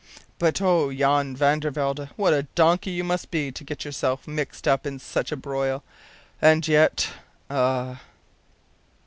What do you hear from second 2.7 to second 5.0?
you must be to get yourself mixed up in